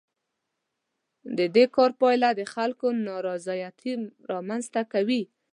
د 1.37 1.39
دې 1.55 1.65
کار 1.75 1.91
پایله 2.01 2.29
د 2.39 2.41
خلکو 2.53 2.87
نارضایتي 3.07 3.91
رامنځ 4.31 4.63
ته 4.73 4.81
کوي. 4.93 5.23